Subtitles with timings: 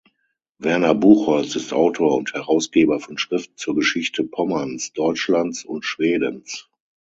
[0.57, 6.71] Werner Buchholz ist Autor und Herausgeber von Schriften zur Geschichte Pommerns, Deutschlands und Schwedens.